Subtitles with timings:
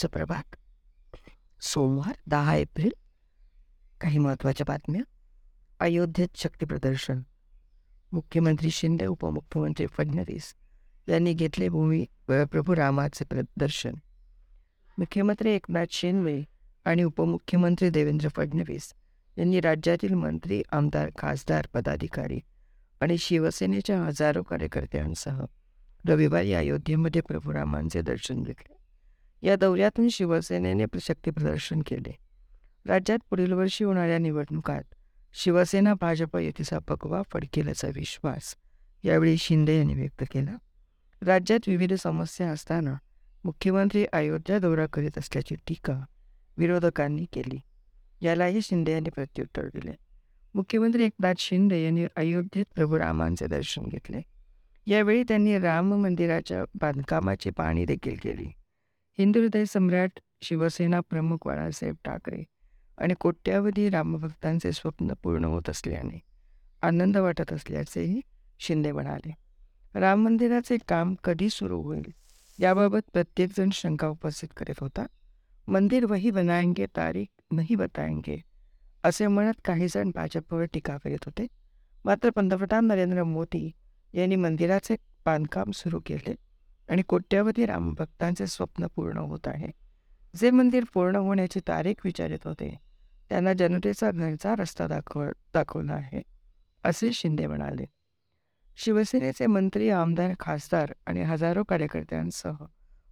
[0.00, 0.42] सुप्रभात.
[1.12, 2.90] प्रभात सोमवार दहा एप्रिल.
[4.00, 5.02] काही महत्त्वाच्या बातम्या.
[5.80, 7.20] अयोध्येत शक्तीप्रदर्शन
[8.12, 10.54] मुख्यमंत्री शिंदे उपमुख्यमंत्री फडणवीस
[11.08, 13.94] यांनी घेतले भूमी प्रभू रामाचे प्रदर्शन.
[14.98, 16.44] मुख्यमंत्री एकनाथ शिंदे
[16.84, 18.92] आणि उपमुख्यमंत्री देवेंद्र फडणवीस
[19.38, 22.40] यांनी राज्यातील मंत्री आमदार खासदार पदाधिकारी
[23.00, 25.44] आणि शिवसेनेच्या हजारो कार्यकर्त्यांसह
[26.08, 28.79] रविवारी अयोध्येमध्ये प्रभू रामांचे दर्शन घेतले.
[29.42, 32.16] या दौऱ्यातून शिवसेनेने शक्ती प्रदर्शन केले.
[32.86, 34.82] राज्यात पुढील वर्षी होणाऱ्या निवडणुकात
[35.32, 38.54] शिवसेना भाजप युतीचा पकवा फडकेल्याचा विश्वास
[39.02, 40.56] यावेळी शिंदे यांनी व्यक्त केला.
[41.22, 42.94] राज्यात विविध समस्या असताना
[43.44, 46.00] मुख्यमंत्री अयोध्या दौरा करीत असल्याची टीका
[46.56, 47.60] विरोधकांनी केली.
[48.20, 49.92] यालाही शिंदे यांनी प्रत्युत्तर दिले.
[50.54, 54.20] मुख्यमंत्री एकनाथ शिंदे यांनी अयोध्येत प्रभू रामांचे दर्शन घेतले.
[54.86, 58.52] यावेळी त्यांनी राम मंदिराच्या बांधकामाची पाहणी देखील केली.
[59.18, 62.42] हिंदू हृदय सम्राट शिवसेना प्रमुख बाळासाहेब ठाकरे
[62.98, 66.18] आणि कोट्यावधी रामभक्तांचे स्वप्न पूर्ण होत असल्याने
[66.82, 68.20] आनंद वाटत असल्याचेही
[68.58, 69.32] शिंदे म्हणाले.
[69.94, 72.10] राम मंदिराचे काम कधी सुरू होईल
[72.58, 75.06] याबाबत प्रत्येकजण शंका उपस्थित करीत होता.
[75.68, 78.40] मंदिर वही बनाएंगे तारीख नाही बताएंगे
[79.04, 81.46] असे म्हणत काही जण भाजपवर टीका करीत होते.
[82.04, 83.70] मात्र पंतप्रधान नरेंद्र मोदी
[84.14, 86.34] यांनी मंदिराचे बांधकाम सुरू केले.
[86.90, 89.70] आणि कोट्यावधी रामभक्तांचे स्वप्न पूर्ण होत आहे.
[90.36, 92.76] जे मंदिर पूर्ण होण्याची तारीख विचारित होते
[93.28, 95.24] त्यांना जनतेचा घरचा रस्ता दाखव
[95.54, 96.22] दाखवला आहे
[96.84, 97.84] असे शिंदे म्हणाले.
[98.76, 102.64] शिवसेनेचे मंत्री आमदार खासदार आणि हजारो कार्यकर्त्यांसह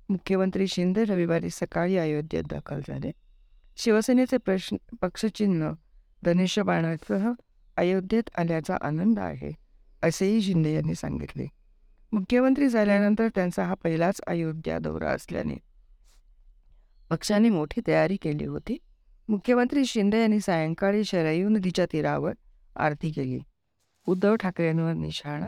[0.08, 3.10] मुख्यमंत्री शिंदे रविवारी सकाळी अयोध्येत दाखल झाले.
[3.76, 5.70] शिवसेनेचे प्रश्न पक्षचिन्ह
[6.24, 7.30] धनुष्यबाणासह
[7.76, 9.52] अयोध्येत आल्याचा आनंद आहे
[10.02, 11.46] असेही शिंदे यांनी सांगितले.
[12.12, 15.54] मुख्यमंत्री झाल्यानंतर त्यांचा हा पहिलाच अयोध्या दौरा असल्याने.
[17.10, 18.78] पक्षाने मोठी तयारी केली होती.
[19.28, 22.32] मुख्यमंत्री शिंदे यांनी सायंकाळी शरयू नदीच्या तीरावर
[22.76, 23.38] आरती केली.
[24.06, 25.46] उद्धव ठाकरेंवर निशाणा.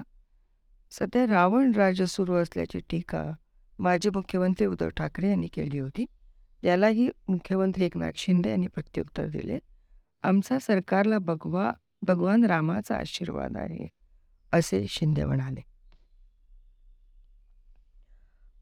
[0.90, 3.32] सध्या रावण राज्य सुरू असल्याची टीका
[3.78, 6.04] माजी मुख्यमंत्री उद्धव ठाकरे यांनी केली होती.
[6.62, 9.58] यालाही मुख्यमंत्री एकनाथ शिंदे यांनी प्रत्युत्तर दिले.
[10.22, 11.72] आमचा सरकारला भगवा
[12.02, 13.88] भगवान रामाचा आशीर्वाद आहे
[14.52, 15.69] असे शिंदे म्हणाले.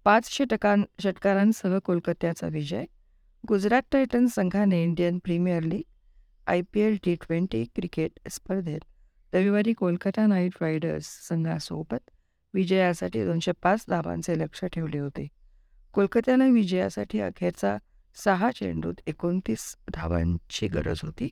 [0.09, 2.85] पाच षटकां षटकारांसह कोलकात्याचा विजय.
[3.49, 5.83] गुजरात टायटन्स संघाने Indian Premier League
[6.47, 12.11] I P L T twenty cricket स्पर्धेत रविवारी कोलकाता नाईट रायडर्स संघासोबत
[12.55, 15.29] विजयासाठी दोनशे पाच धावांचे लक्ष ठेवले होते.
[15.93, 17.77] कोलकात्याला विजयासाठी अखेरचा
[18.25, 21.29] सहा चेंडूत एकोणतीस धावांची गरज होती.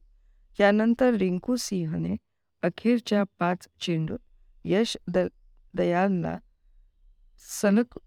[0.60, 2.16] यानंतर रिंकू सिंहने
[2.62, 4.18] अखेरच्या पाच चेंडूत
[4.64, 5.18] यश द
[5.74, 6.38] दयालला
[7.62, 7.98] सलग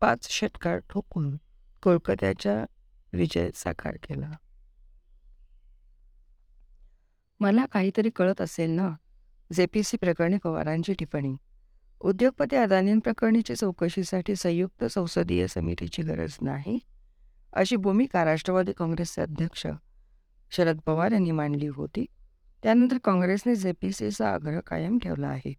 [0.00, 1.36] पाच षटकार ठोकून
[1.82, 2.64] कोलकात्याच्या
[3.12, 4.30] विजय साकार केला.
[7.40, 8.90] मला काहीतरी कळत असेल ना
[9.52, 11.36] जेपीसी प्रकरणी पवारांची टिप्पणी.
[12.00, 16.78] उद्योगपती अदानींप्रकरणीची चौकशीसाठी संयुक्त संसदीय समितीची गरज नाही
[17.52, 19.66] अशी भूमिका राष्ट्रवादी काँग्रेसचे अध्यक्ष
[20.50, 22.06] शरद पवार यांनी मांडली होती.
[22.62, 25.54] त्यानंतर काँग्रेसने जेपीसीचा आग्रह कायम ठेवला आहे.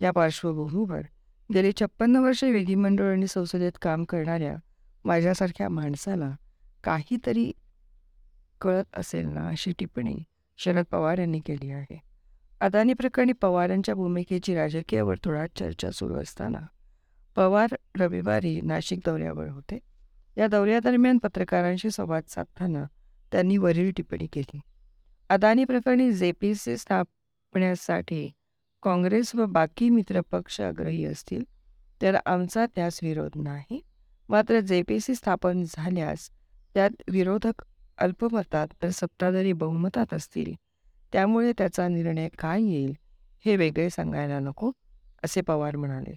[0.00, 1.02] या पार्श्वभूमीवर
[1.54, 4.56] गेली छप्पन्न वर्षे विधिमंडळ आणि संसदेत काम करणाऱ्या
[5.04, 6.30] माझ्यासारख्या माणसाला
[6.84, 7.52] काहीतरी
[8.60, 10.16] कळत असेल ना अशी टिप्पणी
[10.58, 11.98] शरद पवार यांनी केली आहे.
[12.60, 16.60] अदानी प्रकरणी पवारांच्या भूमिकेची राजकीय वर्तुळात चर्चा सुरू असताना
[17.36, 19.78] पवार रविवारी नाशिक दौऱ्यावर होते.
[20.38, 22.84] या दौऱ्यादरम्यान पत्रकारांशी संवाद साधताना
[23.32, 24.60] त्यांनी वरील टिप्पणी केली.
[25.30, 28.30] अदानी प्रकरणी जेपीसी स्थापण्यासाठी
[28.82, 31.44] काँग्रेस व बाकी मित्रपक्ष आग्रही असतील
[32.02, 33.80] तर आमचा त्यास विरोध नाही.
[34.28, 36.28] मात्र जेपीसी स्थापन झाल्यास
[36.74, 37.62] त्यात विरोधक
[37.98, 40.54] अल्पमतात तर सत्ताधारी बहुमतात असतील.
[41.12, 42.92] त्यामुळे त्याचा निर्णय काय येईल
[43.44, 44.70] हे वेगळे सांगायला नको
[45.24, 46.14] असे पवार म्हणाले.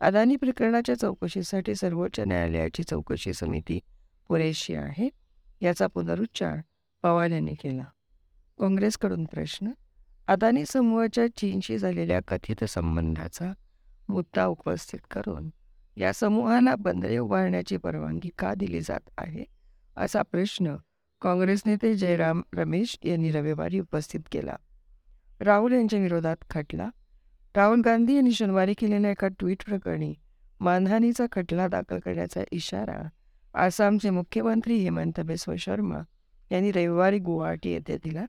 [0.00, 3.78] अदानी प्रकरणाच्या चौकशीसाठी सर्वोच्च न्यायालयाची चौकशी समिती
[4.28, 5.08] पुरेशी आहे
[5.60, 6.58] याचा पुनरुच्चार
[7.02, 7.84] पवार यांनी केला.
[8.58, 9.70] काँग्रेसकडून प्रश्न
[10.28, 13.52] अदानी समूहाच्या चीनशी झालेल्या कथित संबंधाचा
[14.08, 15.50] मुद्दा उपस्थित करून
[15.96, 19.44] या समूहाला बंदरे उभारण्याची परवानगी का दिली जात आहे
[19.96, 20.76] असा प्रश्न
[21.22, 24.56] काँग्रेस नेते जयराम रमेश यांनी रविवारी उपस्थित केला.
[25.40, 26.88] राहुल यांच्या विरोधात खटला.
[27.56, 30.14] राहुल गांधी यांनी शनिवारी केलेल्या एका ट्विट प्रकरणी
[30.60, 33.08] मानहानीचा खटला दाखल करण्याचा इशारा
[33.54, 35.98] आसामचे मुख्यमंत्री हेमंत बिस्व शर्मा
[36.50, 38.24] यांनी रविवारी गुवाहाटी येथे दिला.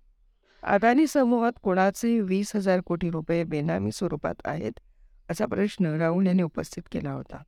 [0.70, 4.80] अदानी समूहात कोणाचे वीस हजार कोटी रुपये बेनामी स्वरूपात आहेत
[5.30, 7.42] असा प्रश्न राहुल यांनी उपस्थित केला होता.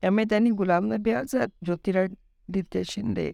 [0.00, 3.32] त्यामुळे त्यांनी गुलाम नबी आझाद ज्योतिरादित्य शिंदे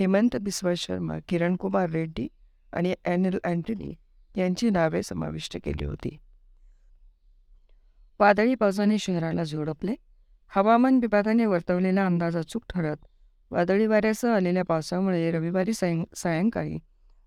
[0.00, 2.28] हेमंत बिस्वा शर्मा किरण कुमार रेड्डी
[2.72, 3.94] आणि अॅनिल अँटनी
[4.36, 6.16] यांची नावे समाविष्ट केली होती.
[8.20, 9.94] वादळी पावसाने शहराला झोडपले.
[10.48, 12.96] हवामान विभागाने वर्तवलेला अंदाज अचूक ठरत
[13.50, 16.78] वादळी वाऱ्यासह आलेल्या पावसामुळे रविवारी सायं सायंकाळी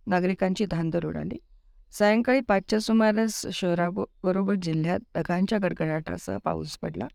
[0.07, 1.37] नागरिकांची धांदर उडाली.
[1.91, 7.07] सायंकाळी पाचच्या सुमारास शहराबरोबर जिल्ह्यात ढगांच्या गडगडाटासह पाऊस पडला.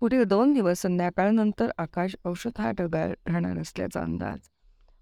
[0.00, 4.38] पुढील दोन दिवस संध्याकाळनंतर आकाश औषधा ढगाळ राहणार असल्याचा अंदाज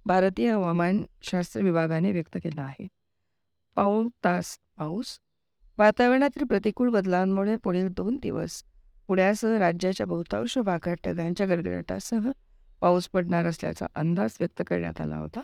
[0.07, 2.87] भारतीय हवामानशास्त्र विभागाने व्यक्त केला आहे.
[3.75, 5.19] पाऊ तास पाऊस.
[5.79, 8.63] वातावरणातील प्रतिकूल बदलांमुळे पुढील दोन दिवस
[9.07, 12.31] पुण्यासह राज्याच्या बहुतांश भागात ढगांच्या गडगडाटासह
[12.81, 15.41] पाऊस पडणार असल्याचा अंदाज व्यक्त करण्यात आला होता.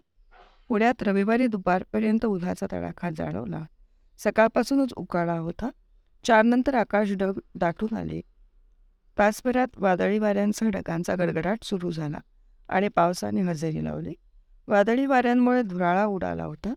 [0.69, 3.65] पुण्यात रविवारी दुपारपर्यंत उन्हाचा तडाखा जाणवला.
[4.19, 5.71] सकाळपासूनच उकाळा होता.
[6.25, 8.21] चारनंतर आकाश ढग दाटून आले.
[9.19, 12.19] तासभरात वादळी वाऱ्यांसह ढगांचा गडगडाट सुरू झाला
[12.69, 14.15] आणि पावसाने हजेरी लावली.
[14.69, 16.75] वादळी वाऱ्यांमुळे धुराळा उडाला होता.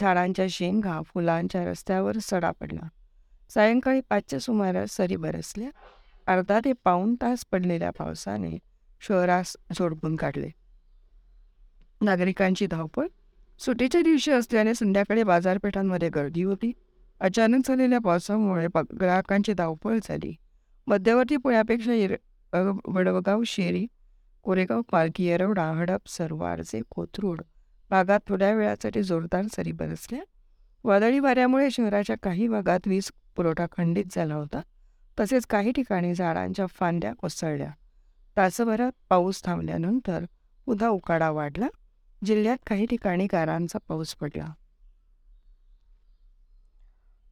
[0.00, 2.88] झाडांच्या शेंगा फुलांच्या रस्त्यावर सडा पडला.
[3.50, 5.70] सायंकाळी पाचच्या सुमारास सरी बरसल्या.
[6.26, 8.58] अर्धा ते पाऊण तास पडलेल्या पावसाने
[9.00, 10.50] शहरास झोडपून काढले.
[12.02, 13.06] नागरिकांची धावपळ?
[13.58, 16.72] सुटीच्या दिवशी असल्याने संध्याकाळी बाजारपेठांमध्ये गर्दी होती.
[17.20, 18.66] अचानक झालेल्या पावसामुळे
[19.00, 20.34] ग्राहकांची धावपळ झाली.
[20.86, 22.16] मध्यवर्ती पुण्यापेक्षा येर
[22.86, 23.86] वडवगाव शेरी
[24.42, 27.40] कोरेगाव पालखी येरवडा हडप सरवारचे कोथरूड
[27.90, 30.20] भागात थोड्या वेळासाठी जोरदार सरी बरसल्या.
[30.84, 34.60] वादळी वाऱ्यामुळे शहराच्या काही भागात वीज पुरवठा खंडित झाला होता.
[35.20, 37.70] तसेच काही ठिकाणी झाडांच्या फांद्या कोसळल्या.
[38.36, 40.24] तासभरात पाऊस थांबल्यानंतर
[40.66, 41.66] पुन्हा उकाडा वाढला.
[42.24, 44.52] जिल्ह्यात काही ठिकाणी गारांचा पाऊस पडला.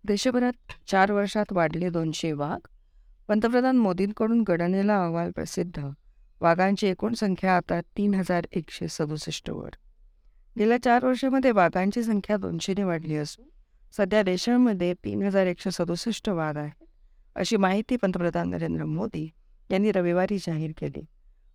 [0.05, 2.67] देशभरात चार वर्षात वाढले दोनशे वाघ.
[3.29, 5.87] पंतप्रधान मोदींकडून गणनेला अहवाल प्रसिद्ध.
[6.41, 9.71] वाघांची एकूण संख्या आता तीन हजार एकशे सदुसष्ट वर.
[10.59, 13.49] गेल्या चार वर्षामध्ये वाघांची संख्या दोनशेने वाढली असून
[13.97, 16.85] सध्या देशामध्ये तीन हजार एकशे सदुसष्ट वाघ आहेत.
[17.37, 19.31] अशी माहिती पंतप्रधान नरेंद्र मोदी
[19.71, 21.05] यांनी रविवारी जाहीर केली.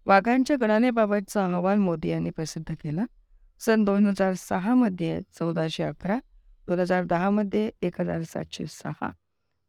[0.05, 3.05] वाघांच्या गणनेबाबतचा अहवाल मोदी यांनी प्रसिद्ध केला.
[3.61, 6.17] सन दोन हजार सहामध्ये चौदाशे अकरा
[6.67, 9.09] दोन हजार दहामध्ये एक हजार सातशे सहा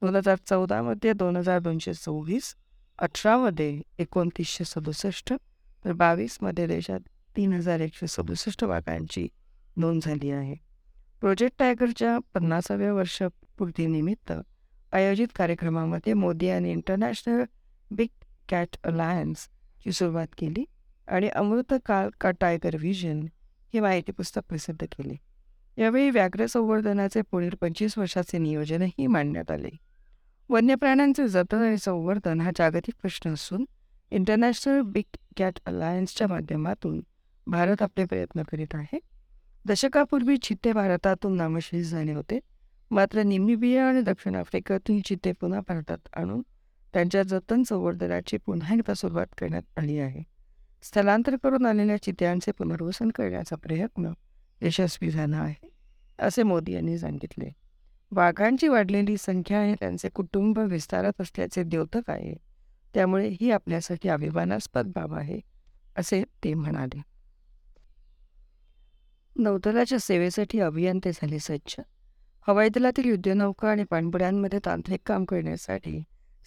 [0.02, 2.54] दोन हजार चौदामध्ये दोन हजार दोनशे सव्वीस
[2.98, 5.32] अठरामध्ये एकोणतीसशे सदुसष्ट
[5.84, 7.00] तर बावीसमध्ये देशात
[7.36, 9.26] तीन हजार एकशे सदुसष्ट वाघांची
[9.76, 10.54] नोंद झाली आहे.
[11.20, 14.32] प्रोजेक्ट टायगरच्या पन्नासाव्या वर्षपूर्तीनिमित्त
[14.92, 17.42] आयोजित कार्यक्रमामध्ये मोदी यांनी इंटरनॅशनल
[17.90, 20.64] बिग कॅट अलायन्सची सुरुवात केली
[21.08, 23.24] आणि अमृतकाल का टायगर व्हिजन
[23.74, 25.14] हे माहिती पुस्तक प्रसिद्ध केले.
[25.82, 29.68] यावेळी व्याघ्र संवर्धनाचे पुढील पंचवीस वर्षाचे नियोजनही मांडण्यात आले.
[30.48, 33.64] वन्य प्राण्यांचे जतन आणि संवर्धन हा जागतिक प्रश्न असून
[34.10, 37.00] इंटरनॅशनल बिग कॅट अलायन्सच्या माध्यमातून
[37.46, 38.98] भारत आपले प्रयत्न करीत आहे.
[39.66, 42.40] दशकापूर्वी चित्ते भारतातून नामशेष झाले होते.
[42.90, 46.42] मात्र निमिबिया आणि दक्षिण आफ्रिकेतून चित्ते पुन्हा भारतात आणून
[46.92, 50.35] त्यांच्या जतन संवर्धनाची पुन्हा एकदा सुरुवात करण्यात आली आहे.
[50.86, 54.12] स्थलांतर करून आलेल्या चित्यांचे पुनर्वसन करण्याचा प्रयत्न
[54.62, 55.68] यशस्वी झाला आहे
[56.18, 57.50] असे मोदी यांनी सांगितले.
[58.10, 62.34] वाघांची वाढलेली संख्या हे त्यांचे कुटुंब विस्तारत असल्याचे द्योतक आहे.
[62.94, 65.40] त्यामुळे ही आपल्यासाठी अभिमानास्पद बाब आहे
[65.96, 67.02] असे ते म्हणाले.
[69.36, 71.74] नौदलाच्या सेवेसाठी अभियंते झाले सज्ज.
[72.46, 76.02] हवाई दलातील युद्धनौका आणि पाणबुड्यांमध्ये तांत्रिक काम करण्यासाठी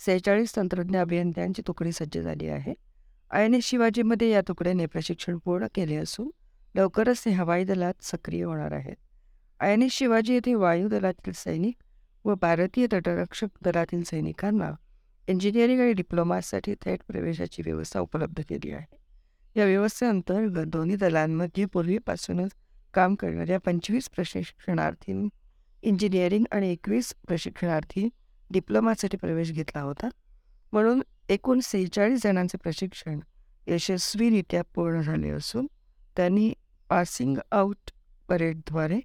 [0.06, 2.89] सेहेचाळीस तंत्रज्ञ अभियंत्यांची तुकडी सज्ज झाली आहे.
[3.32, 6.30] आय एन एस शिवाजीमध्ये या तुकड्याने प्रशिक्षण पूर्ण केले असून
[6.76, 8.96] लवकरच ते हवाई दलात सक्रिय होणार आहेत.
[9.60, 11.76] आय एन एस शिवाजी येथे वायुदलातील सैनिक
[12.26, 14.72] व भारतीय तटरक्षक दलातील सैनिकांना
[15.28, 18.98] इंजिनिअरिंग आणि डिप्लोमासाठी थेट प्रवेशाची व्यवस्था उपलब्ध केली आहे.
[19.56, 22.52] या व्यवस्थेअंतर्गत दोन्ही दलांमध्ये पूर्वीपासूनच
[22.94, 25.28] काम करणाऱ्या पंचवीस प्रशिक्षणार्थी
[25.82, 28.10] इंजिनिअरिंग आणि एकवीस प्रशिक्षणार्थी
[28.52, 30.10] डिप्लोमासाठी प्रवेश घेतला होता.
[30.72, 33.20] म्हणून एकूण सेहेचाळीस जणांचे प्रशिक्षण
[33.68, 35.68] यशस्वीरित्या पूर्ण झाले असून
[36.18, 36.54] त्यांनी
[36.90, 37.92] पासिंग आउट
[38.30, 39.00] परेडद्वारे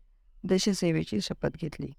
[0.45, 1.93] देशसेवेची शपथ घेतली.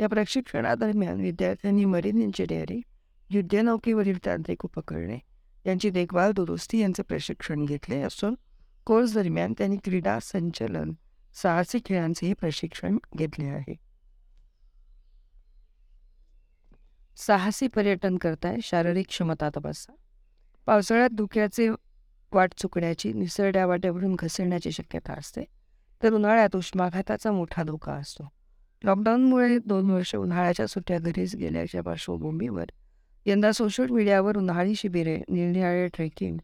[0.00, 2.80] या प्रशिक्षणादरम्यान विद्यार्थ्यांनी मरीन इंजिनिअरिंग
[3.30, 5.18] युद्धनौकेवरील तांत्रिक उपकरणे
[5.66, 8.34] यांची देखभाल दुरुस्ती यांचे प्रशिक्षण घेतले असून
[8.84, 10.92] कोर्स दरम्यान त्यांनी क्रीडा संचलन
[11.42, 13.83] साहसी खेळांचेही प्रशिक्षण घेतले आहे.
[17.16, 19.94] साहसी पर्यटन करताय शारीरिक क्षमता तपासा.
[20.66, 21.68] पावसाळ्यात धुक्याचे
[22.32, 25.44] वाट चुकण्याची निसरड्या वाटेवरून घसरण्याची शक्यता असते.
[26.02, 28.28] तर उन्हाळ्यात उष्माघाताचा मोठा धोका असतो.
[28.84, 32.64] लॉकडाऊनमुळे दोन वर्ष उन्हाळ्याच्या सुट्ट्या घरीच गेल्याच्या पार्श्वभूमीवर
[33.26, 36.38] यंदा सोशल मीडियावर उन्हाळी शिबिरे निरनिराळे ट्रेकिंग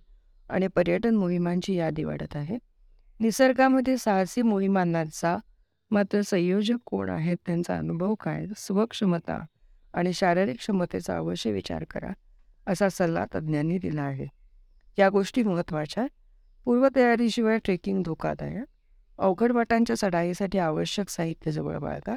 [0.50, 2.58] आणि पर्यटन मोहिमांची यादी वाढत आहे.
[3.20, 5.36] निसर्गामध्ये साहसी मोहिमांचा
[5.90, 8.46] मात्र संयोजक कोण आहेत त्यांचा अनुभव काय?
[8.56, 9.44] स्वक्षमता
[9.94, 12.10] आणि शारीरिक क्षमतेचा अवश्य विचार करा
[12.66, 14.26] असा सल्ला तज्ज्ञांनी दिला आहे.
[14.98, 16.06] या गोष्टी महत्त्वाच्या.
[16.64, 18.64] पूर्वतयारीशिवाय ट्रेकिंग धोकादायक.
[19.18, 22.16] अवघड वाटांच्या चढाईसाठी आवश्यक साहित्य जवळ बाळगा.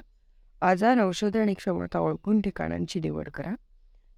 [0.62, 3.56] आजार औषधे आणि क्षमता ओळखून ठिकाणांची निवड करा.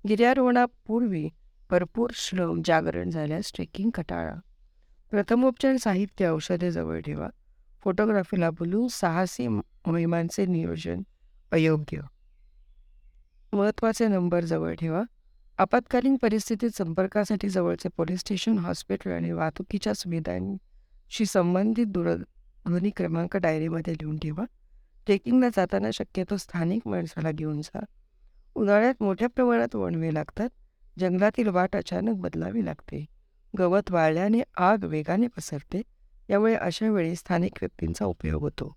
[0.07, 1.29] गिर्यारोहणापूर्वी
[1.69, 4.33] भरपूर श्रम जागरण झाल्यास ट्रेकिंग कटाळा
[5.11, 7.27] प्रथमोपचार साहित्य औषधे जवळ ठेवा.
[7.83, 11.01] फोटोग्राफीला बोलून साहसी मोहिमांचे नियोजन
[11.51, 11.99] अयोग्य.
[13.55, 15.03] महत्त्वाचे नंबर जवळ ठेवा.
[15.57, 24.17] आपत्कालीन परिस्थितीत संपर्कासाठी जवळचे पोलीस स्टेशन हॉस्पिटल आणि वाहतुकीच्या सुविधांशी संबंधित दूरध्वनी क्रमांक डायरीमध्ये लिहून
[24.17, 24.43] ठेवा.
[25.05, 27.85] ट्रेकिंगला जाताना शक्यतो स्थानिक माणसाला घेऊन जा.
[28.55, 30.49] उन्हाळ्यात मोठ्या प्रमाणात वणवे लागतात.
[30.99, 33.05] जंगलातील वाट अचानक बदलावी लागते.
[33.59, 35.81] गवत वाळल्याने आग वेगाने पसरते.
[36.29, 38.75] यामुळे अशा वेळी स्थानिक व्यक्तींचा उपयोग होतो.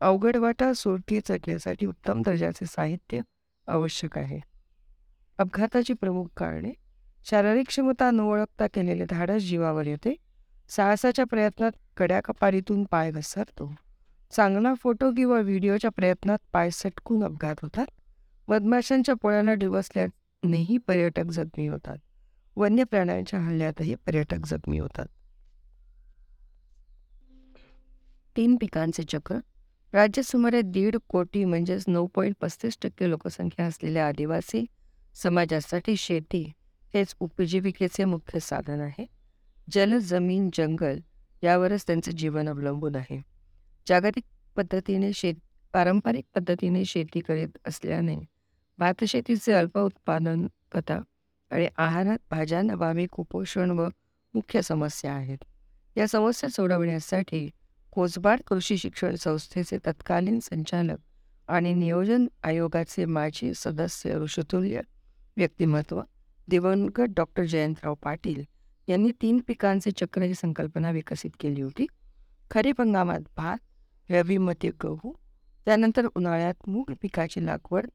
[0.00, 3.20] अवघड वाटा सुरती चढण्यासाठी उत्तम दर्जाचे साहित्य
[3.66, 4.40] आवश्यक आहे.
[5.38, 6.72] अपघाताची प्रमुख कारणे
[7.24, 10.16] शारीरिक क्षमता न ओळखता केलेले धाडस जीवावर येते.
[10.68, 13.74] साहसाच्या प्रयत्नात कड्या कपारीतून पाय घसरतो.
[14.30, 17.86] चांगला फोटो किंवा व्हिडिओच्या प्रयत्नात पाय सटकून अपघात होतात.
[18.48, 21.96] मधमाशांच्या पोळ्यांना डिवसल्यानेही पर्यटक जखमी होतात.
[22.56, 25.06] वन्य प्राण्यांच्या हल्ल्यातही पर्यटक जखमी होतात.
[28.36, 29.38] तीन पिकांचे चक्र
[29.94, 34.64] राज्यात सुमारे दीड कोटी म्हणजेच नऊ पॉईंट पस्तीस टक्के लोकसंख्या असलेल्या आदिवासी
[35.14, 36.52] समाजासाठी शेती
[36.94, 39.06] हेच उपजीविकेचे मुख्य साधन आहे.
[39.72, 40.98] जल जमीन जंगल
[41.42, 43.22] यावरच त्यांचं जीवन अवलंबून आहे.
[43.88, 44.24] जागतिक
[44.56, 45.34] पद्धतीने शेत
[45.72, 48.16] पारंपरिक पद्धतीने शेती करीत असल्याने
[48.78, 51.00] भातशेतीचे अल्प उत्पादन कथा
[51.50, 53.88] आणि आहारात भाज्या कुपोषण व
[54.34, 55.38] मुख्य समस्या आहेत.
[55.96, 57.50] या समस्या सोडवण्यासाठी
[57.94, 60.98] कोसबाड कृषी शिक्षण संस्थेचे तत्कालीन संचालक
[61.48, 64.80] आणि नियोजन आयोगाचे माजी सदस्य ऋषतुल्य
[65.36, 66.00] व्यक्तिमत्व
[66.48, 68.42] दिवंगत डॉक्टर जयंतराव पाटील
[68.88, 71.86] यांनी तीन पिकांचे चक्र ही संकल्पना विकसित केली होती.
[72.50, 75.12] खरीप हंगामात भात रवीमध्ये गहू
[75.64, 77.86] त्यानंतर उन्हाळ्यात मूग पिकाची लागवड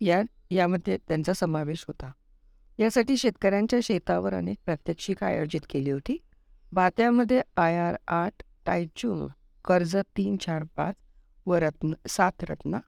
[0.00, 2.12] या यामध्ये त्यांचा समावेश होता.
[2.78, 6.16] यासाठी शेतकऱ्यांच्या शेतावर अनेक प्रात्यक्षिका आयोजित केली होती.
[6.72, 9.28] भात्यामध्ये आय आर आठ टायचूंग
[9.64, 10.94] कर्ज तीन चार पाच
[11.46, 12.78] व रत्न सात रत्न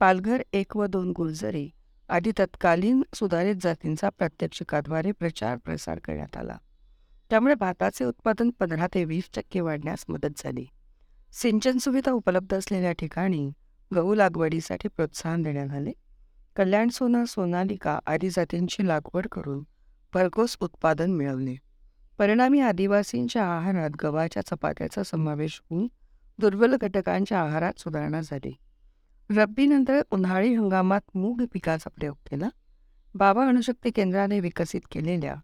[0.00, 1.70] पालघर एक व दोन गुलजरी
[2.08, 6.56] आदी तत्कालीन सुधारित जातींचा प्रात्यक्षिकाद्वारे प्रचार प्रसार करण्यात आला.
[7.30, 10.66] त्यामुळे भाताचे उत्पादन पंधरा ते वीस टक्के वाढण्यास मदत झाली.
[11.32, 13.50] सिंचन सुविधा उपलब्ध असलेल्या ठिकाणी
[13.94, 15.92] गहू लागवडीसाठी प्रोत्साहन देण्यात आले.
[16.56, 19.62] कल्याण सोना सोनालिका आदी जातींची लागवड करून
[20.14, 21.56] भरघोस उत्पादन मिळवले.
[22.18, 25.86] परिणामी आदिवासींच्या आहारात गव्हाच्या चपात्याचा समावेश होऊन
[26.38, 28.56] दुर्बल घटकांच्या आहारात सुधारणा झाली.
[29.30, 32.48] रब्बीनंतर उन्हाळी हंगामात मूग पिकाचा प्रयोग केला.
[33.14, 35.34] बाबा अणुशक्ती केंद्राने विकसित केलेल्या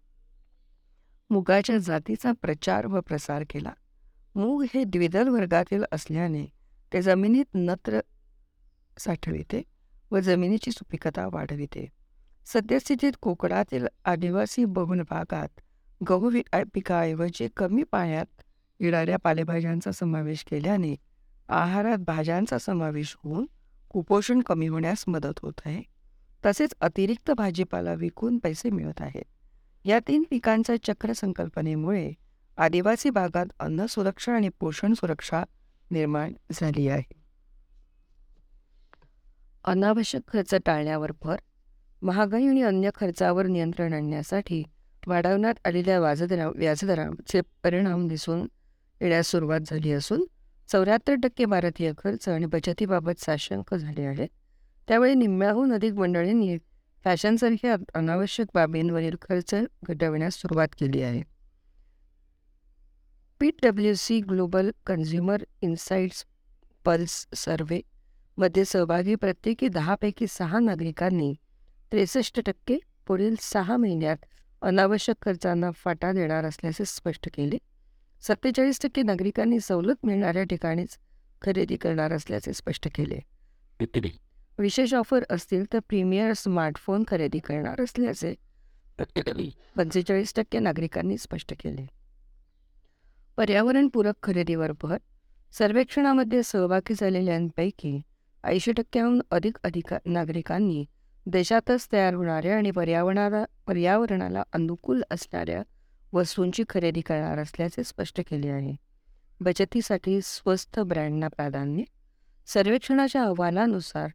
[1.29, 3.71] मुगाच्या जातीचा प्रचार व प्रसार केला.
[4.35, 6.45] मूग हे द्विदल वर्गातील असल्याने
[6.93, 7.99] ते जमिनीत नत्र
[8.97, 9.61] साठविते
[10.11, 11.87] व जमिनीची सुपिकता वाढविते.
[12.45, 15.59] सद्यस्थितीत कोकणातील आदिवासी बहुल भागात
[16.09, 16.31] गहू
[16.73, 18.41] पिकाऐवजी कमी पाण्यात
[18.79, 20.95] येणाऱ्या पालेभाज्यांचा समावेश केल्याने
[21.49, 23.45] आहारात भाज्यांचा समावेश होऊन
[23.89, 25.81] कुपोषण कमी होण्यास मदत होत आहे.
[26.45, 29.23] तसेच अतिरिक्त भाजीपाला विकून पैसे मिळत आहेत.
[29.85, 32.11] या तीन पिकांच्या चक्र संकल्पनेमुळे
[32.57, 35.43] आदिवासी भागात अन्न सुरक्षा आणि पोषण सुरक्षा
[35.91, 37.03] निर्माण झाली आहे.
[39.65, 41.35] अनावश्यक खर्च टाळण्यावर भर
[42.01, 44.63] महागाई आणि अन्य खर्चावर नियंत्रण आणण्यासाठी
[45.07, 48.47] वाढवण्यात आलेल्या वाजदरा व्याजदराचे परिणाम दिसून
[49.01, 50.23] येण्यास सुरुवात झाली असून
[50.69, 54.27] चौऱ्याहत्तर टक्के भारतीय खर्च आणि बचतीबाबत साशंक झाले आहेत.
[54.87, 56.57] त्यावेळी निम्म्याहून अधिक मंडळींनी
[57.03, 61.23] फॅशनसारख्या अनावश्यक बाबींवरील खर्च घटविण्यास सुरुवात केली आहे.
[63.39, 66.25] P W C global consumer insights
[66.85, 67.81] pulse survey
[68.37, 71.33] मध्ये सहभागी प्रत्येकी दहापैकी सहा नागरिकांनी
[71.91, 72.77] त्रेसष्ट टक्के
[73.07, 74.17] पुढील सहा महिन्यात
[74.61, 77.57] अनावश्यक खर्चांना फाटा देणार असल्याचे स्पष्ट केले.
[78.21, 80.97] सत्तेचाळीस टक्के नागरिकांनी सवलत मिळणाऱ्या ठिकाणीच
[81.41, 83.19] खरेदी करणार असल्याचे स्पष्ट केले.
[84.59, 88.33] विशेष ऑफर असतील तर प्रीमियर स्मार्टफोन खरेदी करणार असल्याचे
[89.77, 91.87] पंचेचाळीस टक्के नागरिकांनी स्पष्ट केले.
[93.37, 94.97] पर्यावरणपूरक खरेदीवर भर.
[95.51, 98.01] सर्वेक्षणामध्ये सहभागी झालेल्यांपैकी
[98.43, 100.85] ऐंशी टक्क्याहून अधिक अधिका नागरिकांनी
[101.25, 105.61] देशातच तयार होणाऱ्या आणि पर्यावरणाला पर्यावरणाला अनुकूल असणाऱ्या
[106.13, 108.75] वस्तूंची खरेदी करणार असल्याचे स्पष्ट केले आहे.
[109.41, 111.83] बचतीसाठी स्वस्त ब्रँडना प्राधान्य
[112.47, 114.09] सर्वेक्षणाच्या अहवालानुसार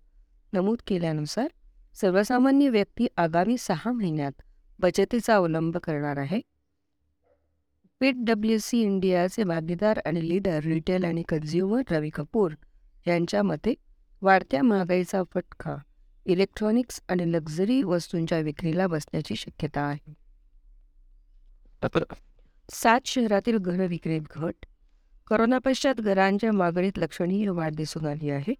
[0.52, 1.46] नमूद केल्यानुसार
[1.94, 4.42] सर्वसामान्य व्यक्ती आगामी सहा महिन्यात
[4.78, 6.40] बचतीचा अवलंब करणार आहे.
[8.00, 12.52] पीट डब्ल्यू सी इंडियाचे भागीदार आणि लीडर रिटेल आणि कन्झ्युमर रवी कपूर
[13.06, 13.74] यांच्या मते
[14.22, 15.76] वाढत्या महागाईचा फटका
[16.26, 20.14] इलेक्ट्रॉनिक्स आणि लक्झरी वस्तूंच्या विक्रीला बसण्याची शक्यता आहे.
[22.70, 24.54] सात शहरातील घर विक्रीत घट.
[25.26, 28.54] करोना पश्चात घरांच्या मागणीत लक्षणीय वाढ दिसून आली आहे.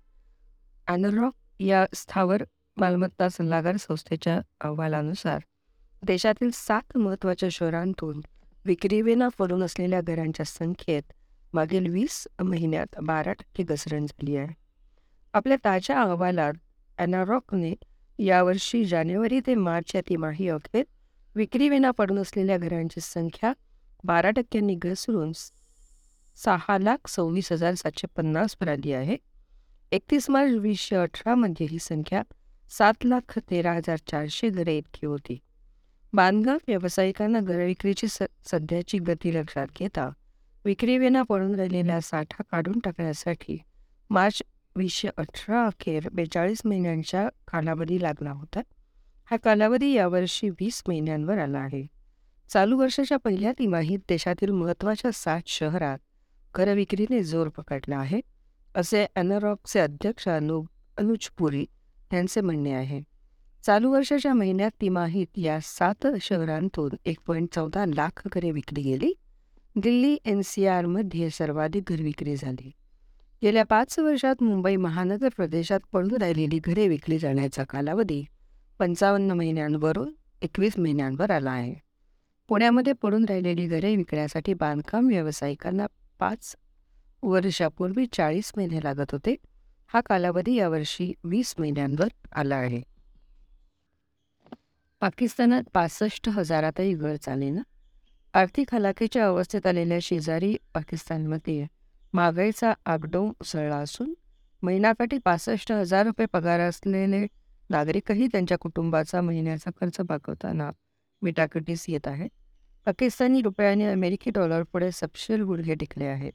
[0.87, 2.43] अॅनरॉक या स्थावर
[2.77, 5.41] मालमत्ता सल्लागार संस्थेच्या अहवालानुसार
[6.03, 8.21] देशातील सात महत्त्वाच्या शहरांतून
[8.65, 11.03] विक्रीवेना पडून असलेल्या घरांच्या संख्येत
[11.53, 14.55] मागील वीस महिन्यात बारा टक्के घसरण झाली आहे.
[15.35, 16.53] आपल्या ताज्या अहवालात
[16.99, 17.75] ॲनारॉकने
[18.19, 20.85] यावर्षी जानेवारी ते मार्च या तिमाही अखेर
[21.37, 23.53] विक्रीविना पडून असलेल्या घरांची संख्या
[24.05, 25.33] बारा टक्क्यांनी घसरून
[26.39, 29.17] सहा लाख सव्वीस हजार सातशे पन्नासवर आली आहे.
[29.93, 32.23] एकतीस मार्च वीसशे अठरामध्ये ही संख्या
[32.71, 35.39] सात लाख तेरा हजार चारशे घरे इतकी होती.
[36.13, 40.09] बांधकाम व्यावसायिकांना घरविक्रीची स सध्याची गती लक्षात घेता
[40.65, 43.59] विक्रीविना पडून राहिलेला साठा काढून टाकण्यासाठी
[44.11, 44.43] मार्च
[44.77, 48.61] वीसशे अठरा अखेर बेचाळीस महिन्यांच्या कालावधी लागला होता.
[49.31, 51.87] हा कालावधी यावर्षी वीस महिन्यांवर आला आहे.
[52.49, 55.99] चालू वर्षाच्या पहिल्या तिमाहीत देशातील महत्त्वाच्या सात शहरात
[56.55, 58.21] घरविक्रीने जोर पकडला आहे
[58.75, 60.63] असे अनरॉकचे अध्यक्ष अनु
[60.99, 61.65] अनुज पुरी
[62.13, 63.01] यांचे म्हणणे आहे.
[63.65, 69.13] चालू वर्षाच्या महिन्यात तिमाहीत या सात शहरांतून एक पॉईंट चौदा लाख घरे विकली गेली.
[69.77, 72.71] दिल्ली एन सी आरमध्ये सर्वाधिक घर विक्री झाली.
[73.43, 78.25] गेल्या पाच वर्षात मुंबई महानगर प्रदेशात पडून राहिलेली घरे विकली जाण्याचा कालावधी
[78.79, 80.13] पंचावन्न महिन्यांवरून
[80.43, 81.75] एकवीस महिन्यांवर आला आहे.
[82.49, 85.87] पुण्यामध्ये पडून राहिलेली घरे विकण्यासाठी बांधकाम व्यावसायिकांना
[86.19, 86.57] पाच
[87.23, 89.35] वर्षापूर्वी चाळीस महिने लागत होते.
[89.87, 92.83] हा कालावधी यावर्षी वीस महिन्यांवर आला आहे.
[95.01, 97.61] पाकिस्तानात पासष्ट हजारातही घर चालेना.
[98.35, 101.67] आर्थिक हलाखीच्या अवस्थेत आलेल्या शेजारी पाकिस्तानमध्ये
[102.17, 104.15] मागाईचा आगडोम उसळला असून
[104.63, 107.27] महिनाकाठी पासष्ट हजार रुपये पगार असलेले
[107.71, 110.71] नागरिकही त्यांच्या कुटुंबाचा महिन्याचा खर्च भागवताना
[111.23, 112.29] मिटाकटीस येत आहेत.
[112.87, 116.33] पाकिस्तानी रुपयाने अमेरिकी डॉलरपुढे सपशेल गुडघे टिकले आहेत.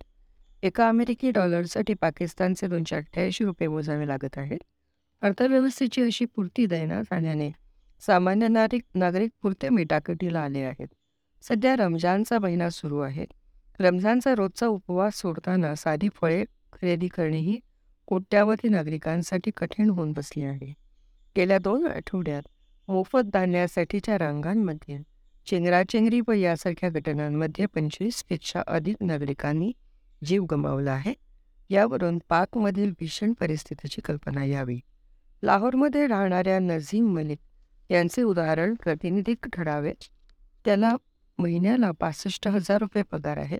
[0.63, 4.59] एका अमेरिकी डॉलरसाठी पाकिस्तानचे दोनशे अठ्ठ्याऐंशी रुपये मोजावे लागत आहेत.
[5.21, 7.51] अर्थव्यवस्थेची अशी पूर्ती देण्यात आल्याने
[7.99, 10.87] सामान्य नागरिक नागरिक पुरते मिटाकटीला आले आहेत.
[11.41, 13.40] सध्या रमजानचा महिना सुरू आहे.
[13.81, 17.59] रमजानचा रोजचा उपवास सोडताना साधी फळे खरेदी करणेही
[18.07, 20.73] कोट्यावधी नागरिकांसाठी कठीण होऊन बसली आहे.
[21.35, 22.41] गेल्या दोन आठवड्यात
[22.87, 24.97] मोफत धान्यासाठीच्या रांगांमध्ये
[25.47, 29.71] चेंगराचेंगरी व यासारख्या घटनांमध्ये पंचवीसपेक्षा अधिक नागरिकांनी
[30.25, 31.13] जीव गमावला आहे.
[31.69, 34.79] यावरून पाकमधील भीषण परिस्थितीची कल्पना यावी.
[35.43, 39.93] लाहोरमध्ये राहणाऱ्या नझीम मलिक यांचे उदाहरण प्रातिनिधिक ठरावे
[40.65, 40.95] त्याला
[41.37, 43.57] महिन्याला पासष्ट हजार रुपये पगार आहे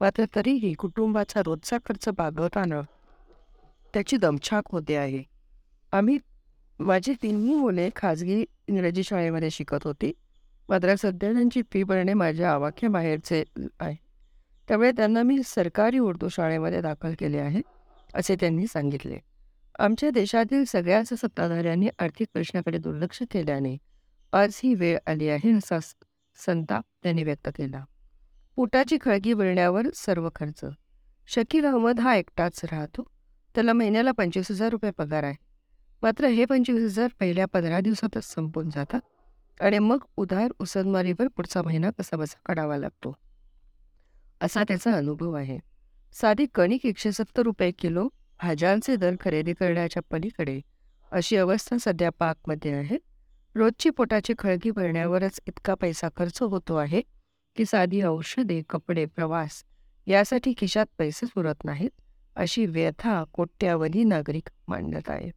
[0.00, 2.80] मात्र तरीही कुटुंबाचा रोजचा खर्च भागवताना
[3.94, 5.22] त्याची दमछाक होते आहे.
[5.92, 6.18] आम्ही
[6.80, 10.12] माझी तिन्ही मुले खाजगी इंग्रजी शाळेमध्ये शिकत होती.
[10.68, 13.44] मात्र सध्या त्यांची फी भरणे माझ्या आवाक्याबाहेरचे
[13.80, 13.94] आहे.
[14.68, 17.60] त्यामुळे त्यांना मी सरकारी उर्दू शाळेमध्ये दाखल केले आहे
[18.14, 19.18] असे त्यांनी सांगितले.
[19.78, 23.76] आमच्या देशातील सगळ्याच सत्ताधाऱ्यांनी आर्थिक प्रश्नाकडे दुर्लक्ष केल्याने
[24.32, 25.78] आज ही वेळ आली आहे असा
[26.38, 27.84] संताप त्यांनी व्यक्त केला.
[28.58, 30.64] पोटाची खळगी भरण्यावर सर्व खर्च.
[31.26, 33.02] शकील अहमद हा एकटाच राहतो.
[33.54, 35.34] त्याला महिन्याला पंचवीस हजार रुपये पगार आहे.
[36.02, 39.00] मात्र हे पंचवीस हजार पहिल्या पंधरा दिवसातच संपून जातात
[39.60, 43.16] आणि मग उधार उसनमारीवर पुढचा महिना कसा बसा काढावा लागतो.
[44.40, 45.58] असा त्याचा अनुभव आहे.
[46.12, 48.08] साधी कणिक एकशे सत्तर रुपये किलो
[48.42, 50.60] भाज्यांचे दर खरेदी करण्याच्या पलीकडे
[51.12, 52.98] अशी अवस्था सध्या पाकमध्ये आहे.
[53.54, 57.17] रोजची पोटाची खळगी भरण्यावरच इतका पैसा खर्च होतो आहे
[57.58, 59.64] की साधी औषधे कपडे प्रवास
[60.06, 61.90] यासाठी खिशात पैसे पुरत नाहीत
[62.36, 65.32] अशी व्यथा कोट्यावधी नागरिक मांडत आहेत.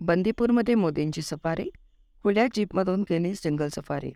[0.00, 1.70] बंदीपूरमध्ये मोदींची सफारी
[2.22, 4.12] खुल्या जीपमधून केली जंगल सफारी.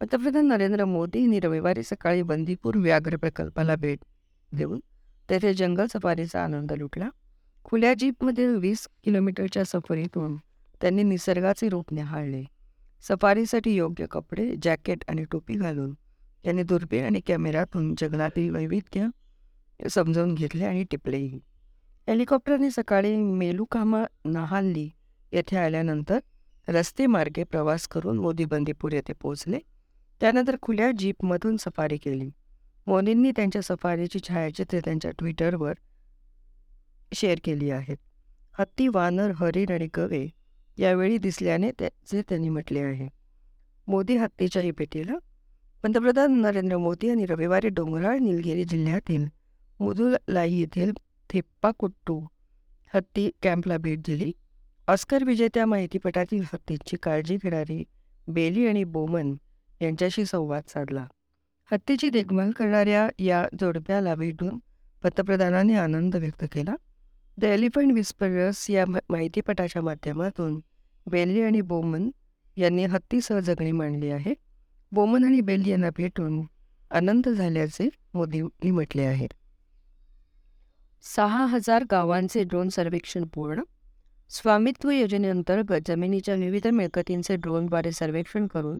[0.00, 3.98] पंतप्रधान नरेंद्र मोदी यांनी रविवारी सकाळी बंदीपूर व्याघ्र प्रकल्पाला भेट
[4.52, 4.80] देऊन
[5.30, 7.08] तेथे जंगल सफारीचा आनंद लुटला.
[7.64, 10.36] खुल्या जीपमधील वीस किलोमीटरच्या सफरीतून
[10.80, 12.44] त्यांनी निसर्गाचे रूप निहाळले.
[13.02, 15.94] सफारीसाठी योग्य कपडे जॅकेट आणि टोपी घालून
[16.44, 19.06] त्यांनी दुर्बीण आणि कॅमेऱ्यातून जगनातील वैविध्य
[19.90, 21.40] समजावून घेतले आणि टिपलेही.
[22.08, 24.90] हेलिकॉप्टरने सकाळी मेलुकामा नहाल्ली
[25.32, 26.18] येथे आल्यानंतर
[26.68, 29.58] रस्ते मार्गे प्रवास करून मोदी बंदीपूर येथे पोहोचले.
[30.20, 32.30] त्यानंतर खुल्या जीपमधून सफारी केली.
[32.86, 35.74] मोदींनी त्यांच्या सफारीची छायाचित्रे त्यांच्या ट्विटरवर
[37.12, 37.96] शेअर केली आहेत.
[38.58, 40.26] हत्ती वानर हरिण आणि गवे
[40.80, 43.08] यावेळी दिसल्याने त्याचे त्यांनी म्हटले आहे.
[43.86, 45.18] मोदी हत्तीच्याही भेटीला
[45.82, 49.26] पंतप्रधान नरेंद्र मोदी यांनी रविवारी डोंगराळ निलगिरी जिल्ह्यातील
[49.80, 50.92] मुदुलाई येथील
[51.30, 52.20] थेप्पाकुट्टू
[52.94, 54.32] हत्ती कॅम्पला भेट दिली.
[54.88, 57.84] ऑस्कर विजेत्या माहितीपटातील हत्तींची काळजी घेणारी
[58.28, 59.34] बेली आणि बोमन
[59.80, 61.06] यांच्याशी संवाद साधला.
[61.72, 64.58] हत्तीची देखभाल करणाऱ्या या जोडप्याला भेटून
[65.02, 66.74] पंतप्रधानांनी आनंद व्यक्त केला.
[67.38, 70.60] द एलिफंट विस्परर्स या माहितीपटाच्या माध्यमातून
[71.06, 72.10] बेली आणि बोमन
[72.56, 74.34] यांनी हत्तीसह जगणी मांडली आहे.
[74.92, 76.40] बोमन आणि बेली यांना भेटून
[76.90, 79.26] आनंद झाल्याचे मोदींनी म्हटले आहे
[81.04, 83.62] सहा हजार गावांचे ड्रोन सर्वेक्षण पूर्ण.
[84.30, 88.78] स्वामित्व योजनेअंतर्गत जमिनीच्या विविध मिळकतींचे ड्रोनद्वारे सर्वेक्षण करून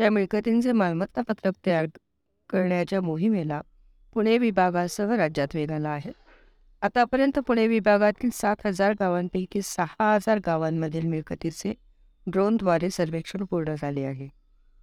[0.00, 1.86] या मिळकतींचे मालमत्ता पत्रक तयार
[2.50, 3.60] करण्याच्या मोहिमेला
[4.14, 6.12] पुणे विभागासह राज्यात वेग आला आहे.
[6.86, 11.72] आतापर्यंत पुणे विभागातील सात हजार गावांपैकी सहा हजार गावांमधील मिळकतीचे
[12.26, 14.28] ड्रोनद्वारे सर्वेक्षण पूर्ण झाले आहे.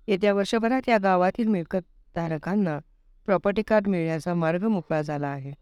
[0.08, 2.78] येत्या वर्षभरात या गावातील मिळकतधारकांना
[3.26, 5.54] प्रॉपर्टी कार्ड मिळण्याचा मार्ग मोकळा झाला आहे.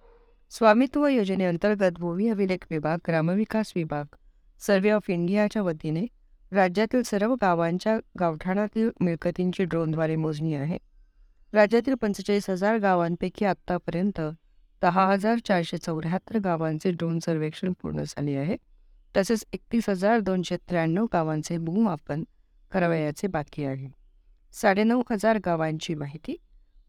[0.49, 4.15] स्वामित्व योजनेअंतर्गत भूमी अभिलेख विभाग ग्रामविकास विभाग
[4.60, 6.06] सर्वे ऑफ इंडियाच्या वतीने
[6.51, 10.77] राज्यातील सर्व गावांच्या गावठाणातील मिळकतींची ड्रोनद्वारे मोजणी आहे.
[11.54, 14.21] राज्यातील पंचेचाळीस हजार गावांपैकी आत्तापर्यंत
[14.82, 18.56] दहा हजार चारशे चौऱ्याहत्तर गावांचे ड्रोन सर्वेक्षण पूर्ण झाले आहे.
[19.17, 22.24] तसेच एकतीस हजार दोनशे त्र्याण्णव गावांचे भूमापन
[22.72, 23.88] करावयाचे बाकी आहे.
[24.54, 26.36] साडेनऊ हजार गावांची माहिती.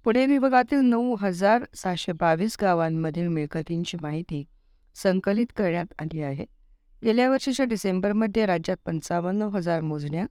[0.05, 4.45] पुणे विभागातील नऊ हजार सहाशे बावीस गावांमधील मिळकतींची माहिती
[4.95, 6.45] संकलित करण्यात आली आहे.
[7.05, 10.27] गेल्या वर्षीच्या डिसेंबरमध्ये राज्यात पंचावन्न हजार मोजण्या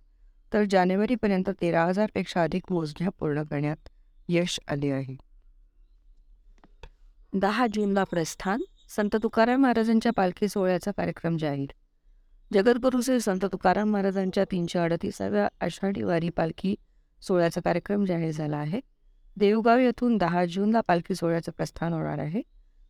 [0.53, 3.89] तर जानेवारीपर्यंत तेरा हजारपेक्षा अधिक मोजण्या पूर्ण करण्यात
[4.27, 5.30] यश आले आहे.
[7.33, 11.67] दहा जूनला प्रस्थान संत तुकाराम महाराजांच्या पालखी सोहळ्याचा कार्यक्रम जाहीर.
[12.53, 16.75] जगद्गुरू श्री संत तुकाराम महाराजांच्या तीनशे अडतीसाव्या आषाढी वारी पालखी
[17.21, 18.79] सोहळ्याचा कार्यक्रम जाहीर झाला आहे.
[19.37, 22.41] देवगाव येथून दहा जूनला पालखी सोहळ्याचं प्रस्थान होणार आहे.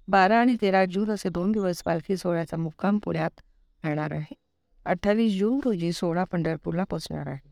[0.07, 3.41] बारा आणि तेरा जून असे दोन दिवस पालखी सोहळ्याचा मुक्काम पुण्यात
[3.83, 4.33] राहणार आहे.
[4.85, 7.49] अठ्ठावीस जून रोजी सोळा पंढरपूरला पोहोचणार आहे.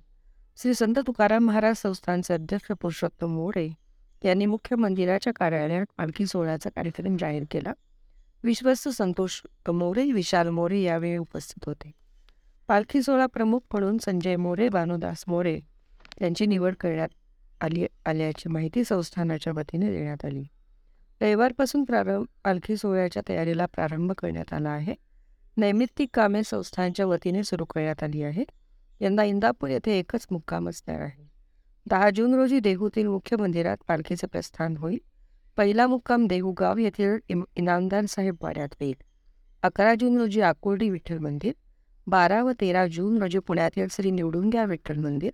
[0.62, 3.70] श्री संत तुकाराम महाराज संस्थानचे अध्यक्ष पुरुषोत्तम मोरे
[4.24, 7.74] यांनी मुख्य मंदिराच्या कार्यालयात पालखी सोहळ्याचा कार्यक्रम जाहीर केला.
[8.44, 11.92] विश्वस्त संतोष मोरे विशाल मोरे यावेळी उपस्थित होते.
[12.68, 15.60] पालखी सोहळा प्रमुख म्हणून संजय मोरे भानुदास मोरे
[16.22, 17.10] यांची निवड करण्यात
[17.62, 20.44] आली आल्याची माहिती संस्थानाच्या वतीने देण्यात आली.
[21.22, 24.96] रविवारपासून प्रारंभ पालखी सोहळ्याच्या तयारीला प्रारंभ करण्यात आला आहे.
[25.58, 28.46] नैमित्तिक कामे संस्थांच्या वतीने सुरू करण्यात आली आहेत.
[29.00, 31.29] यंदा इंदापूर येथे एकच मुक्काम असणार आहे.
[31.86, 34.98] दहा जून रोजी देहूतील मुख्य मंदिरात पालखीचे प्रस्थान होईल.
[35.58, 38.94] पहिला मुक्काम देहूगाव येथील इम इनामदार साहेब वाड्यात होईल.
[39.64, 41.54] अकरा जून रोजी आकुर्डी विठ्ठल मंदिर
[42.08, 45.32] बारा व तेरा जून रोजी पुण्यातील श्री निवडुंग्या विठ्ठल मंदिर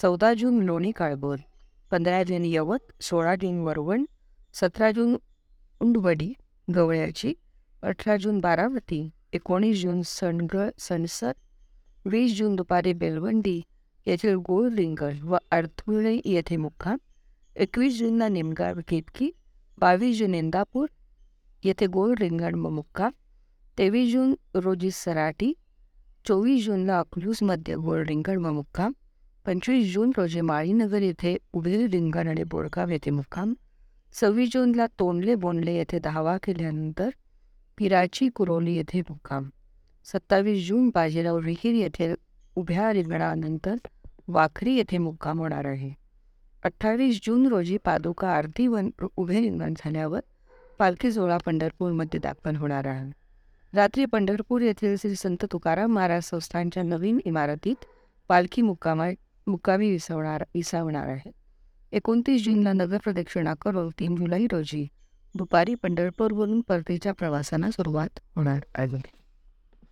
[0.00, 1.36] चौदा जून लोणी काळभोर
[1.90, 4.04] पंधरा जून यवत सोळा जून वरवण
[4.54, 5.16] सतरा जून
[5.80, 6.32] उंडवडी
[6.74, 7.32] गवळ्याची
[7.82, 11.32] अठरा जून बारावती एकोणीस जून सणगळ सणसर
[12.04, 13.60] वीस जून दुपारी बेलवंडी
[14.06, 16.96] येथील गोल रिंगण व अडथुळे येथे मुक्काम
[17.56, 19.30] एकवीस जूनला निमगाव केतकी
[19.78, 20.86] बावीस जून इंदापूर
[21.64, 23.10] येथे गोल रिंगण व मुक्काम
[23.78, 25.52] तेवीस जून रोजी सराटी
[26.26, 28.92] चोवीस जूनला अकलूजमध्ये गोल रिंगण व मुक्काम
[29.46, 33.54] पंचवीस जून रोजी माळीनगर येथे उभे रिंगण आणि बोडगाव येथे मुक्काम
[34.14, 37.10] सव्वीस जूनला तोंडले बोंडले येथे दहावा केल्यानंतर
[37.78, 39.48] पिराची कुरोली येथे मुक्काम
[40.06, 42.14] सत्तावीस जून बाजीराव विहीर येथे
[42.56, 43.76] उभ्या रिंगणानंतर
[44.28, 45.92] वाखरी येथे मुक्काम होणार आहे.
[46.64, 50.20] अठ्ठावीस जून रोजी पादुका आरती वन उभे रिंगण झाल्यावर
[50.78, 53.10] पालखी सोहळा पंढरपूरमध्ये दाखल होणार आहे.
[53.74, 57.84] रात्री पंढरपूर येथील श्री संत तुकाराम महाराज संस्थानच्या नवीन इमारतीत
[58.28, 59.08] पालखी मुक्कामा
[59.46, 61.30] मुक्कामी विसवणार विसावणार आहे.
[61.92, 64.86] एकोणतीस जूनला नगर प्रदक्षिणा करून तीन जुलै रोजी
[65.34, 69.19] दुपारी पंढरपूरवरून परतीच्या प्रवासाला सुरुवात होणार आहे.